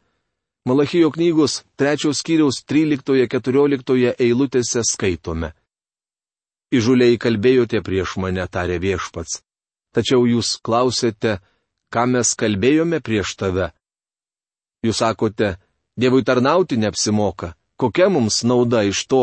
Malachijo 0.68 1.12
knygos 1.16 1.62
trečios 1.80 2.20
skyriaus 2.20 2.58
13-14 2.68 4.16
eilutėse 4.20 4.82
skaitome. 4.84 5.54
Įžuliai 6.76 7.16
kalbėjote 7.16 7.80
prieš 7.80 8.18
mane, 8.20 8.44
tarė 8.52 8.76
viešpats. 8.84 9.38
Tačiau 9.96 10.26
jūs 10.28 10.58
klausėte, 10.60 11.38
ką 11.88 12.04
mes 12.12 12.34
kalbėjome 12.36 13.00
prieš 13.00 13.38
tave. 13.40 13.70
Jūs 14.84 15.00
sakote, 15.00 15.56
Dievui 15.98 16.22
tarnauti 16.28 16.76
neapsimoka, 16.78 17.54
kokia 17.80 18.10
mums 18.12 18.44
nauda 18.44 18.84
iš 18.86 19.06
to, 19.08 19.22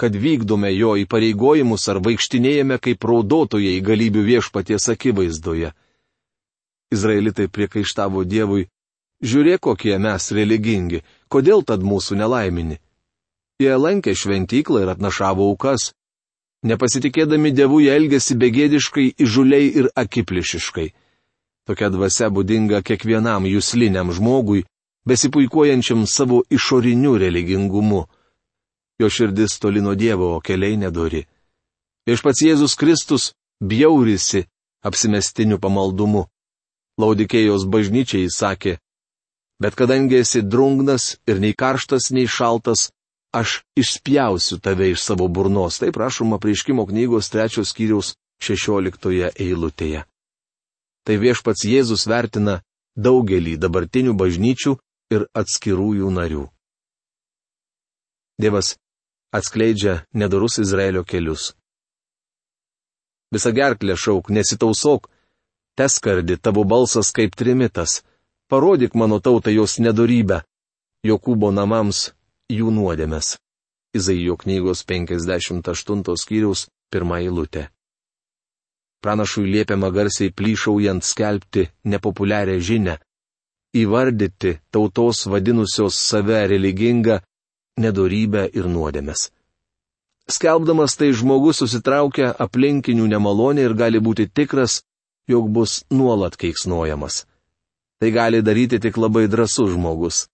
kad 0.00 0.16
vykdome 0.16 0.72
jo 0.74 0.94
įpareigojimus 0.98 1.84
ar 1.92 2.00
vaikštinėjame 2.02 2.80
kaip 2.82 3.04
raudotojai 3.04 3.76
galybių 3.84 4.24
viešpaties 4.30 4.88
akivaizdoje. 4.96 5.74
Izraelitai 6.90 7.46
priekaištavo 7.52 8.24
Dievui, 8.24 8.66
Žiūrėk, 9.24 9.62
kokie 9.64 9.96
mes 9.98 10.28
religingi, 10.32 11.00
kodėl 11.32 11.64
tad 11.64 11.80
mūsų 11.80 12.18
nelaimini? 12.20 12.76
Jie 13.56 13.72
lankė 13.72 14.12
šventyklą 14.12 14.82
ir 14.84 14.92
atnašavo 14.92 15.46
aukas. 15.48 15.92
Nepasitikėdami 16.66 17.54
dievų 17.56 17.80
jie 17.86 17.94
elgėsi 17.96 18.36
begėdiškai, 18.36 19.06
įžuliai 19.16 19.70
ir 19.80 19.88
akiplišiškai. 19.96 20.88
Tokia 21.66 21.88
dvasia 21.90 22.28
būdinga 22.30 22.82
kiekvienam 22.84 23.46
jūsliniam 23.48 24.12
žmogui, 24.12 24.66
besipuikuojančiam 25.08 26.04
savo 26.06 26.42
išoriniu 26.50 27.16
religingumu. 27.18 28.04
Jo 29.00 29.08
širdis 29.08 29.58
toli 29.60 29.80
nuo 29.80 29.94
Dievo, 29.94 30.34
o 30.36 30.40
keliai 30.40 30.76
nedori. 30.76 31.24
Viešpats 32.06 32.44
Jėzus 32.44 32.76
Kristus 32.76 33.32
bjaurisi 33.60 34.44
apsimestiniu 34.84 35.58
pamaldumu. 35.58 36.26
Laudikėjos 37.00 37.66
bažnyčiai 37.68 38.28
sakė, 38.32 38.78
Bet 39.62 39.74
kadangi 39.74 40.20
esi 40.20 40.42
drungnas 40.42 41.16
ir 41.26 41.40
nei 41.40 41.54
karštas, 41.56 42.10
nei 42.12 42.26
šaltas, 42.28 42.90
aš 43.32 43.62
išspjausiu 43.76 44.58
tave 44.60 44.90
iš 44.92 45.02
savo 45.02 45.28
burnos. 45.28 45.78
Tai 45.80 45.92
prašoma 45.92 46.38
prieškimo 46.38 46.86
knygos 46.86 47.30
trečios 47.32 47.72
skyriaus 47.72 48.14
šešioliktoje 48.42 49.32
eilutėje. 49.40 50.04
Tai 51.06 51.16
viešpats 51.22 51.64
Jėzus 51.64 52.04
vertina 52.10 52.60
daugelį 52.96 53.56
dabartinių 53.62 54.16
bažnyčių 54.16 54.76
ir 55.14 55.26
atskirųjų 55.40 56.10
narių. 56.12 56.44
Dievas 58.36 58.74
atskleidžia 59.32 60.02
nedorus 60.12 60.58
Izraelio 60.60 61.04
kelius. 61.04 61.54
Visa 63.32 63.50
gerklė 63.52 63.96
šauk, 63.96 64.28
nesitausok, 64.30 65.08
teskardi 65.76 66.36
tavo 66.36 66.64
balsas 66.64 67.12
kaip 67.16 67.34
trimitas 67.36 68.02
parodyk 68.50 68.94
mano 68.94 69.20
tautai 69.20 69.54
jos 69.54 69.78
nedorybę, 69.78 70.42
Jokūbo 71.06 71.52
namams 71.54 72.10
jų 72.50 72.72
nuodėmės. 72.74 73.36
Izaijo 73.94 74.34
knygos 74.40 74.82
58 74.84 76.02
skyriaus 76.22 76.66
pirmą 76.90 77.20
eilutę. 77.22 77.68
Pranašui 79.02 79.46
liepiama 79.52 79.90
garsiai 79.94 80.32
plyšaujant 80.34 81.04
skelbti 81.04 81.68
nepopuliarią 81.92 82.58
žinę, 82.68 82.96
įvardyti 83.82 84.56
tautos 84.74 85.26
vadinusios 85.30 85.94
save 86.08 86.42
religingą 86.50 87.20
nedorybę 87.78 88.48
ir 88.58 88.66
nuodėmės. 88.72 89.30
Skelbdamas 90.26 90.96
tai 90.98 91.12
žmogus 91.14 91.62
susitraukia 91.62 92.32
aplinkinių 92.46 93.06
nemalonę 93.14 93.62
ir 93.68 93.76
gali 93.78 94.00
būti 94.02 94.26
tikras, 94.26 94.80
jog 95.30 95.52
bus 95.54 95.84
nuolat 95.90 96.34
keiksnojamas. 96.40 97.26
Tai 98.00 98.10
gali 98.12 98.42
daryti 98.42 98.80
tik 98.80 98.96
labai 99.00 99.26
drasus 99.28 99.72
žmogus. 99.72 100.26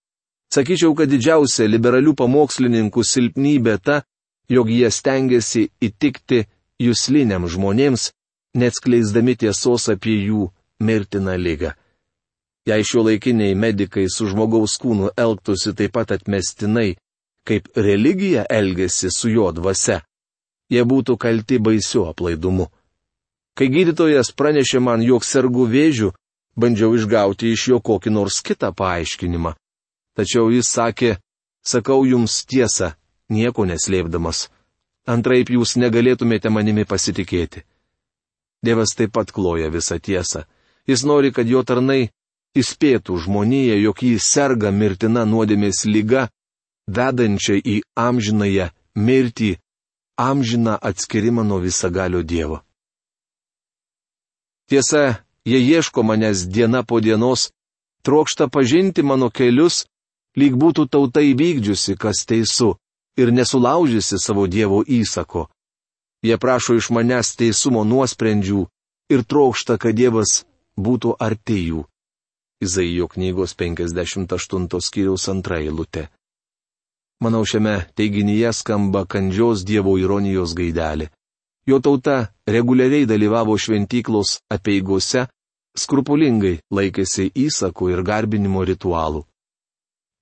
Sakyčiau, 0.53 0.93
kad 0.99 1.09
didžiausia 1.09 1.69
liberalių 1.71 2.13
pamokslininkų 2.19 3.05
silpnybė 3.07 3.77
ta, 3.81 4.03
jog 4.51 4.69
jie 4.69 4.91
stengiasi 4.91 5.69
įtikti 5.81 6.43
jūsliniam 6.83 7.47
žmonėms, 7.49 8.11
neatskleisdami 8.59 9.37
tiesos 9.41 9.89
apie 9.95 10.19
jų 10.27 10.51
mirtiną 10.83 11.39
lygą. 11.39 11.73
Jei 12.69 12.85
šio 12.87 13.03
laikiniai 13.07 13.57
medikai 13.59 14.05
su 14.13 14.29
žmogaus 14.31 14.77
kūnu 14.83 15.15
elgtųsi 15.19 15.73
taip 15.79 15.95
pat 15.97 16.13
atmestinai, 16.15 16.95
kaip 17.49 17.71
religija 17.75 18.45
elgesi 18.51 19.11
su 19.11 19.33
jo 19.33 19.49
dvasia, 19.57 20.03
jie 20.71 20.85
būtų 20.87 21.17
kalti 21.19 21.59
baisiu 21.59 22.05
aplaidumu. 22.11 22.69
Kai 23.59 23.67
gydytojas 23.69 24.31
pranešė 24.37 24.81
man, 24.81 25.03
jog 25.03 25.25
sergu 25.27 25.67
vėžiu, 25.69 26.13
bandžiau 26.57 26.95
išgauti 26.97 27.53
iš 27.53 27.69
jo 27.73 27.81
kokį 27.81 28.13
nors 28.13 28.41
kitą 28.45 28.73
paaiškinimą. 28.77 29.55
Tačiau 30.17 30.51
jis 30.53 30.69
sakė, 30.69 31.17
sakau 31.65 32.05
jums 32.05 32.43
tiesą, 32.45 32.93
nieko 33.33 33.65
neslėpdamas. 33.69 34.49
Antraip 35.09 35.51
jūs 35.51 35.77
negalėtumėte 35.81 36.51
manimi 36.51 36.85
pasitikėti. 36.85 37.65
Dievas 38.63 38.95
taip 38.95 39.13
pat 39.17 39.33
kloja 39.35 39.71
visą 39.73 39.99
tiesą. 39.99 40.45
Jis 40.87 41.03
nori, 41.07 41.33
kad 41.35 41.49
jo 41.49 41.63
tarnai 41.67 42.13
įspėtų 42.59 43.17
žmoniją, 43.25 43.79
jog 43.81 44.03
jį 44.05 44.19
serga 44.23 44.71
mirtina 44.71 45.25
nuodėmės 45.27 45.85
lyga, 45.89 46.29
vedančia 46.87 47.57
į 47.59 47.81
amžinąją 47.99 48.69
mirtį, 48.95 49.57
amžiną 50.19 50.77
atskirimą 50.79 51.45
nuo 51.45 51.59
visagalio 51.63 52.23
Dievo. 52.23 52.61
Tiesa, 54.69 55.25
Jie 55.47 55.59
ieško 55.59 56.03
manęs 56.03 56.47
diena 56.47 56.83
po 56.83 57.01
dienos, 57.01 57.51
trokšta 58.03 58.49
pažinti 58.49 59.03
mano 59.03 59.31
kelius, 59.31 59.87
lyg 60.39 60.55
būtų 60.55 60.87
tauta 60.89 61.21
įvykdžiusi, 61.21 61.97
kas 61.99 62.23
teisų, 62.31 62.77
ir 63.17 63.33
nesulaužysi 63.33 64.19
savo 64.19 64.47
Dievo 64.47 64.83
įsako. 64.87 65.49
Jie 66.23 66.39
prašo 66.39 66.79
iš 66.79 66.91
manęs 66.95 67.35
teisumo 67.37 67.83
nuosprendžių 67.85 68.67
ir 69.11 69.25
trokšta, 69.27 69.79
kad 69.83 69.99
Dievas 69.99 70.45
būtų 70.79 71.17
arti 71.19 71.59
jų. 71.69 71.83
Izaijo 72.63 73.09
knygos 73.11 73.57
58 73.59 74.69
skyriaus 74.79 75.27
antra 75.29 75.59
eilutė. 75.59 76.07
Manau, 77.23 77.43
šiame 77.47 77.75
teiginyje 77.99 78.53
skamba 78.55 79.03
kandžios 79.07 79.67
Dievo 79.67 79.97
ironijos 79.99 80.55
gaidelė. 80.55 81.11
Jo 81.67 81.79
tauta 81.79 82.33
reguliariai 82.47 83.07
dalyvavo 83.07 83.55
šventyklos 83.59 84.41
apieigose, 84.51 85.29
skrupulingai 85.79 86.59
laikėsi 86.75 87.29
įsakų 87.47 87.93
ir 87.93 88.03
garbinimo 88.03 88.65
ritualų. 88.67 89.23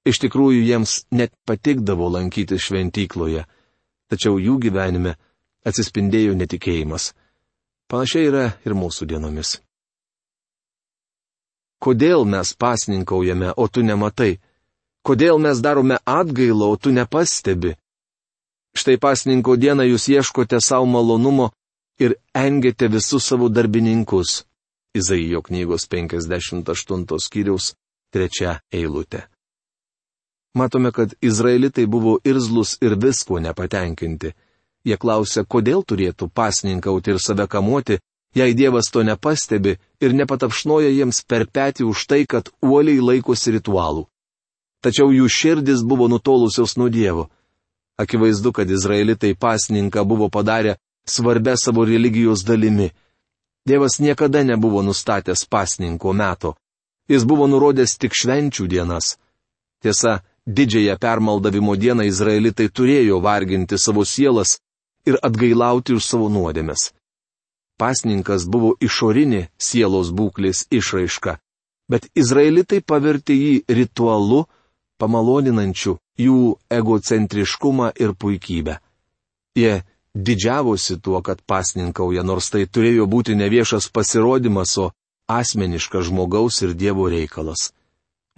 Iš 0.04 0.20
tikrųjų 0.24 0.60
jiems 0.64 1.04
net 1.12 1.32
patikdavo 1.48 2.08
lankyti 2.12 2.58
šventykloje, 2.60 3.46
tačiau 4.12 4.38
jų 4.40 4.58
gyvenime 4.66 5.16
atsispindėjo 5.64 6.36
netikėjimas. 6.36 7.12
Panašiai 7.90 8.28
yra 8.28 8.46
ir 8.64 8.76
mūsų 8.76 9.08
dienomis. 9.10 9.58
Kodėl 11.80 12.26
mes 12.28 12.52
pasninkaujame, 12.60 13.54
o 13.56 13.64
tu 13.68 13.82
nematai? 13.82 14.36
Kodėl 15.00 15.40
mes 15.40 15.60
darome 15.64 15.96
atgailą, 16.04 16.68
o 16.68 16.76
tu 16.76 16.92
nepastebi? 16.92 17.74
Štai 18.76 18.98
pasninko 19.02 19.56
dieną 19.56 19.84
jūs 19.88 20.06
ieškote 20.08 20.60
savo 20.62 20.86
malonumo 20.86 21.50
ir 21.98 22.16
engėte 22.34 22.88
visus 22.88 23.26
savo 23.26 23.48
darbininkus. 23.48 24.44
Izaijo 24.94 25.42
knygos 25.42 25.86
58 25.90 27.18
skyriaus 27.26 27.74
trečia 28.10 28.60
eilutė. 28.72 29.26
Matome, 30.54 30.90
kad 30.90 31.14
izraelitai 31.22 31.86
buvo 31.86 32.18
irzlus 32.24 32.76
ir 32.82 32.96
visko 32.98 33.38
nepatenkinti. 33.38 34.32
Jie 34.84 34.96
klausia, 34.96 35.44
kodėl 35.44 35.84
turėtų 35.86 36.30
pasninkauti 36.34 37.12
ir 37.12 37.20
save 37.22 37.46
kamuoti, 37.46 38.00
jei 38.34 38.54
Dievas 38.54 38.90
to 38.90 39.04
nepastebi 39.06 39.76
ir 40.00 40.14
nepatapšnoja 40.16 40.90
jiems 40.90 41.22
per 41.22 41.46
petį 41.46 41.86
už 41.86 42.06
tai, 42.06 42.24
kad 42.26 42.50
uoliai 42.62 42.98
laikosi 42.98 43.54
ritualų. 43.58 44.08
Tačiau 44.82 45.12
jų 45.12 45.28
širdis 45.28 45.84
buvo 45.84 46.08
nutolusios 46.08 46.76
nuo 46.80 46.88
Dievo. 46.88 47.28
Akivaizdu, 48.02 48.52
kad 48.56 48.70
izraelitai 48.70 49.34
pasninką 49.34 50.04
buvo 50.04 50.28
padarę 50.28 50.76
svarbia 51.04 51.56
savo 51.56 51.84
religijos 51.84 52.44
dalimi. 52.44 52.90
Dievas 53.68 53.98
niekada 53.98 54.42
nebuvo 54.44 54.82
nustatęs 54.82 55.44
pasninko 55.52 56.12
meto. 56.12 56.54
Jis 57.08 57.24
buvo 57.24 57.46
nurodęs 57.46 57.98
tik 58.00 58.12
švenčių 58.20 58.66
dienas. 58.72 59.18
Tiesa, 59.82 60.20
didžiąją 60.46 60.96
permaldavimo 61.04 61.76
dieną 61.76 62.02
izraelitai 62.12 62.68
turėjo 62.76 63.20
varginti 63.26 63.78
savo 63.78 64.04
sielas 64.04 64.58
ir 65.08 65.18
atgailauti 65.22 65.92
už 65.98 66.04
savo 66.04 66.28
nuodėmes. 66.28 66.92
Pasninkas 67.80 68.44
buvo 68.52 68.74
išorinė 68.86 69.48
sielos 69.68 70.08
būklės 70.18 70.66
išraiška, 70.78 71.38
bet 71.90 72.08
izraelitai 72.22 72.80
pavertė 72.80 73.34
jį 73.34 73.54
ritualu, 73.78 74.44
pamaloninančiu 75.00 75.98
jų 76.20 76.56
egocentriškumą 76.70 77.90
ir 78.00 78.14
puikybę. 78.14 78.78
Jie 79.56 79.82
didžiavosi 80.14 81.00
tuo, 81.00 81.22
kad 81.22 81.42
pasninkauja, 81.46 82.22
nors 82.22 82.50
tai 82.50 82.66
turėjo 82.66 83.06
būti 83.10 83.36
ne 83.38 83.48
viešas 83.50 83.88
pasirodymas, 83.94 84.76
o 84.78 84.90
asmeniškas 85.30 86.08
žmogaus 86.10 86.62
ir 86.62 86.74
Dievo 86.74 87.08
reikalas. 87.10 87.70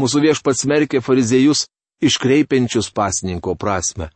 Mūsų 0.00 0.22
viešpats 0.26 0.64
smerkė 0.64 1.00
fariziejus 1.04 1.66
iškreipiančius 2.02 2.90
pasninko 2.90 3.54
prasme. 3.54 4.10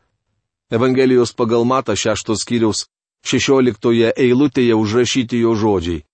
Evangelijos 0.70 1.33
pagal 1.33 1.64
Mata 1.64 1.94
šeštos 1.96 2.42
skyriaus 2.42 2.87
šešioliktoje 3.26 4.12
eilutėje 4.16 4.74
užrašyti 4.74 5.40
jo 5.44 5.55
žodžiai. 5.55 6.05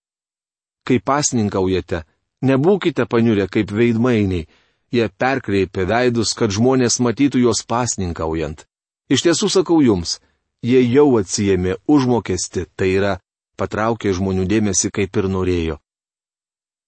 Kai 0.87 0.99
pasninkaujate, 0.99 2.03
nebūkite 2.43 3.07
paniurę 3.07 3.47
kaip 3.49 3.71
veidmainiai, 3.71 4.49
jie 4.93 5.09
perkreipia 5.09 5.87
veidus, 5.89 6.35
kad 6.37 6.53
žmonės 6.53 7.01
matytų 7.01 7.43
juos 7.47 7.65
pasninkaujant. 7.69 8.67
Iš 9.13 9.25
tiesų 9.27 9.49
sakau 9.53 9.81
jums, 9.83 10.19
jie 10.63 10.83
jau 10.85 11.09
atsijėmė 11.19 11.79
užmokesti, 11.89 12.67
tai 12.77 12.93
yra, 12.99 13.15
patraukė 13.57 14.13
žmonių 14.17 14.47
dėmesį 14.49 14.93
kaip 14.95 15.17
ir 15.17 15.29
norėjo. 15.33 15.79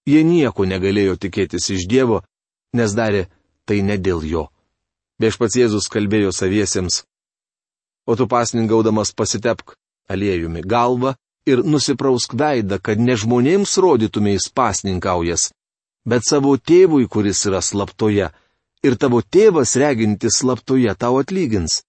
Jie 0.04 0.20
nieko 0.24 0.66
negalėjo 0.68 1.16
tikėtis 1.16 1.70
iš 1.72 1.86
Dievo, 1.88 2.20
nes 2.76 2.92
darė 2.92 3.26
tai 3.64 3.80
ne 3.80 3.96
dėl 3.96 4.24
jo. 4.28 4.48
Viešpats 5.20 5.56
Jėzus 5.56 5.88
kalbėjo 5.88 6.32
saviesiems. 6.34 7.04
O 8.04 8.16
tu 8.18 8.26
pasningaudamas 8.28 9.14
pasitepk 9.16 9.76
aliejumi 10.12 10.60
galvą 10.60 11.14
ir 11.48 11.62
nusiprausk 11.64 12.34
veidą, 12.36 12.80
kad 12.82 13.00
ne 13.00 13.16
žmonėms 13.16 13.78
rodytumės 13.80 14.50
pasninkaujas, 14.52 15.52
bet 16.04 16.22
savo 16.28 16.56
tėvui, 16.56 17.08
kuris 17.08 17.46
yra 17.48 17.62
slaptoje, 17.62 18.30
ir 18.84 18.96
tavo 19.00 19.22
tėvas 19.22 19.76
regintis 19.80 20.38
slaptoje 20.42 20.94
tau 21.00 21.18
atlygins. 21.20 21.82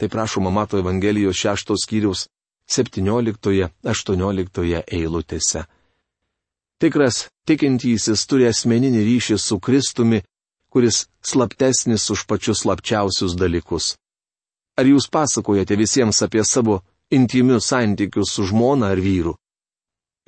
Tai 0.00 0.08
prašoma 0.08 0.50
Mato 0.50 0.78
Evangelijos 0.80 1.36
6 1.36 1.76
skyriaus 1.76 2.28
17-18 2.70 4.82
eilutėse. 4.86 5.64
Tikras 6.80 7.28
tikintysis 7.44 8.26
turi 8.26 8.46
asmeninį 8.48 9.04
ryšį 9.04 9.38
su 9.38 9.58
Kristumi, 9.60 10.22
kuris 10.72 11.08
slaptesnis 11.20 12.10
už 12.14 12.24
pačius 12.30 12.60
slapčiausius 12.64 13.36
dalykus. 13.36 13.96
Ar 14.78 14.84
jūs 14.88 15.10
pasakojate 15.12 15.76
visiems 15.76 16.22
apie 16.24 16.44
savo 16.46 16.80
intimius 17.12 17.66
santykius 17.68 18.32
su 18.32 18.42
žmona 18.48 18.86
ar 18.94 19.00
vyru? 19.02 19.34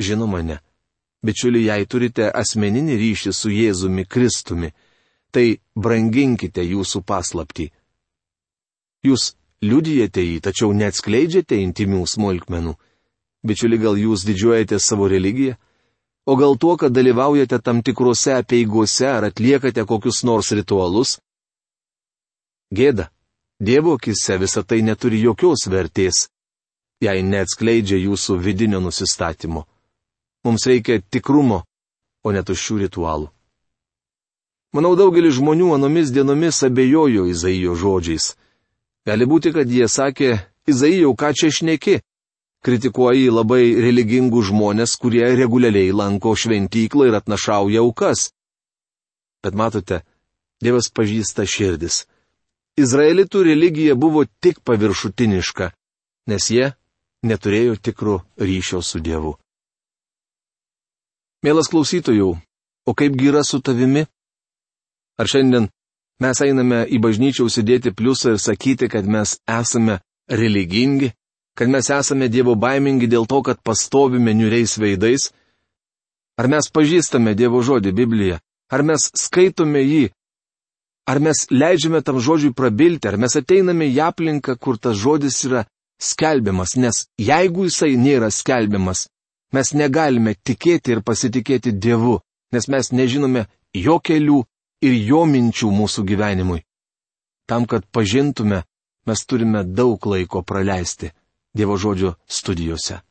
Žinoma, 0.03 0.43
ne. 0.43 0.59
Bičiuli, 1.23 1.67
jei 1.69 1.87
turite 1.87 2.31
asmeninį 2.35 2.97
ryšį 2.99 3.33
su 3.33 3.51
Jėzumi 3.55 4.05
Kristumi, 4.11 4.73
tai 5.31 5.61
branginkite 5.79 6.65
jūsų 6.67 7.03
paslapti. 7.07 7.69
Jūs 9.07 9.33
liudijate 9.63 10.23
jį, 10.23 10.41
tačiau 10.43 10.73
neatskleidžiate 10.75 11.59
intimių 11.63 12.03
smulkmenų. 12.11 12.75
Bičiuli, 13.47 13.79
gal 13.79 13.99
jūs 13.99 14.27
didžiuojate 14.27 14.79
savo 14.83 15.07
religiją? 15.11 15.57
O 16.27 16.37
gal 16.39 16.55
tuo, 16.59 16.77
kad 16.79 16.95
dalyvaujate 16.95 17.59
tam 17.59 17.83
tikrose 17.83 18.35
apieigose 18.37 19.09
ar 19.11 19.27
atliekate 19.31 19.83
kokius 19.87 20.23
nors 20.27 20.53
ritualus? 20.55 21.19
Gėda. 22.75 23.11
Dievo 23.63 23.95
akise 23.95 24.39
visa 24.43 24.63
tai 24.63 24.81
neturi 24.83 25.21
jokios 25.23 25.69
vertės, 25.71 26.27
jei 27.03 27.23
neatskleidžia 27.23 27.99
jūsų 28.09 28.39
vidinio 28.43 28.81
nusistatymo. 28.83 29.67
Mums 30.45 30.67
reikia 30.67 31.01
tikrumo, 31.01 31.63
o 32.25 32.33
ne 32.35 32.43
tuščių 32.43 32.79
ritualų. 32.87 33.29
Manau, 34.73 34.95
daugelis 34.97 35.37
žmonių 35.37 35.75
anomis 35.77 36.11
dienomis 36.15 36.63
abejojo 36.65 37.27
Izaijo 37.29 37.75
žodžiais. 37.77 38.33
Gali 39.07 39.27
būti, 39.29 39.53
kad 39.53 39.69
jie 39.69 39.89
sakė, 39.89 40.39
Izaijau, 40.67 41.13
ką 41.19 41.33
čia 41.35 41.51
šneki? 41.51 41.99
Kritikuoji 42.63 43.27
labai 43.35 43.75
religingų 43.83 44.45
žmonės, 44.49 44.95
kurie 45.03 45.25
reguliariai 45.35 45.91
lanko 45.91 46.37
šventyklą 46.39 47.11
ir 47.11 47.19
atnašauja 47.19 47.83
aukas. 47.83 48.31
Bet 49.43 49.59
matote, 49.59 50.05
Dievas 50.63 50.87
pažįsta 50.95 51.43
širdis. 51.43 52.05
Izraelitų 52.79 53.43
religija 53.49 53.97
buvo 53.99 54.23
tik 54.41 54.61
paviršutiniška, 54.63 55.73
nes 56.31 56.45
jie 56.55 56.69
neturėjo 57.27 57.75
tikro 57.83 58.21
ryšio 58.39 58.79
su 58.81 59.03
Dievu. 59.03 59.35
Mielas 61.43 61.69
klausytojų, 61.73 62.33
o 62.87 62.93
kaipgi 62.95 63.33
yra 63.33 63.43
su 63.47 63.59
tavimi? 63.61 64.07
Ar 65.19 65.29
šiandien 65.29 65.69
Mes 66.23 66.39
einame 66.45 66.85
į 66.87 67.01
bažnyčią 67.03 67.49
užsidėti 67.49 67.91
pliusą 67.99 68.37
ir 68.37 68.41
sakyti, 68.43 68.89
kad 68.93 69.09
mes 69.11 69.39
esame 69.51 69.99
religingi, 70.31 71.11
kad 71.59 71.71
mes 71.73 71.89
esame 71.91 72.29
Dievo 72.31 72.55
baimingi 72.55 73.09
dėl 73.11 73.27
to, 73.27 73.41
kad 73.43 73.63
pastovime 73.65 74.35
niuriais 74.37 74.77
veidais. 74.79 75.31
Ar 76.39 76.49
mes 76.53 76.69
pažįstame 76.71 77.35
Dievo 77.35 77.63
žodį 77.67 77.93
Bibliją? 77.97 78.39
Ar 78.73 78.85
mes 78.87 79.09
skaitome 79.19 79.83
jį? 79.83 80.05
Ar 81.11 81.19
mes 81.19 81.47
leidžiame 81.51 82.05
tam 82.07 82.21
žodžiui 82.23 82.55
prabilti? 82.55 83.11
Ar 83.11 83.19
mes 83.19 83.35
ateiname 83.37 83.91
į 83.91 83.99
aplinką, 84.07 84.55
kur 84.57 84.79
tas 84.79 84.97
žodis 85.03 85.43
yra 85.49 85.65
skelbiamas? 85.99 86.77
Nes 86.79 87.07
jeigu 87.19 87.67
jisai 87.67 87.97
nėra 87.99 88.31
skelbiamas, 88.31 89.09
mes 89.53 89.73
negalime 89.75 90.35
tikėti 90.35 90.97
ir 90.97 91.03
pasitikėti 91.03 91.73
Dievu, 91.73 92.21
nes 92.53 92.69
mes 92.69 92.93
nežinome 92.93 93.47
jo 93.77 93.99
kelių, 94.01 94.43
ir 94.83 94.99
jo 95.07 95.25
minčių 95.29 95.71
mūsų 95.71 96.05
gyvenimui. 96.11 96.63
Tam, 97.47 97.67
kad 97.67 97.87
pažintume, 97.95 98.63
mes 99.07 99.25
turime 99.27 99.65
daug 99.65 100.07
laiko 100.07 100.43
praleisti 100.43 101.13
Dievo 101.55 101.77
žodžio 101.77 102.15
studijose. 102.27 103.03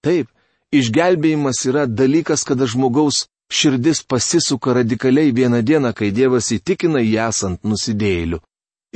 Taip, 0.00 0.30
išgelbėjimas 0.72 1.60
yra 1.68 1.84
dalykas, 1.86 2.44
kada 2.48 2.64
žmogaus 2.66 3.26
širdis 3.52 4.00
pasisuka 4.08 4.74
radikaliai 4.78 5.34
vieną 5.36 5.60
dieną, 5.66 5.92
kai 5.92 6.08
Dievas 6.14 6.48
įtikina 6.56 7.02
jį 7.04 7.18
esant 7.26 7.66
nusidėjėliu. 7.66 8.40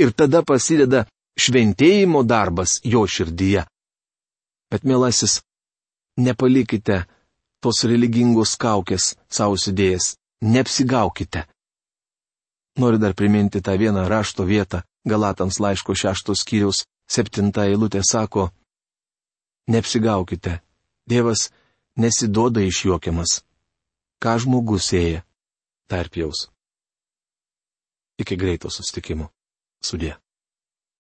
Ir 0.00 0.14
tada 0.16 0.40
prasideda 0.42 1.04
šventėjimo 1.38 2.22
darbas 2.24 2.78
jo 2.84 3.04
širdyje. 3.06 3.66
Bet, 4.72 4.86
mielasis, 4.88 5.42
nepalikite 6.16 7.04
tos 7.62 7.84
religingos 7.88 8.56
kaukės 8.60 9.14
savo 9.30 9.56
sudėjęs, 9.56 10.14
neapsigaukite. 10.42 11.46
Noriu 12.78 12.98
dar 12.98 13.14
priminti 13.14 13.62
tą 13.62 13.76
vieną 13.78 14.08
rašto 14.08 14.44
vietą, 14.44 14.82
Galatams 15.04 15.60
laiško 15.60 15.94
šeštos 15.94 16.42
skyriaus 16.42 16.84
septinta 17.06 17.66
eilutė 17.68 18.00
sako, 18.02 18.50
Neapsigaukite, 19.66 20.60
Dievas 21.08 21.50
nesidoda 21.96 22.60
išjuokiamas. 22.60 23.40
Ką 24.20 24.36
žmogus 24.40 24.90
ėja, 24.96 25.22
tarp 25.88 26.16
jaus. 26.20 26.48
Iki 28.20 28.36
greito 28.40 28.70
sustikimo. 28.72 29.30
Sudė. 29.84 30.14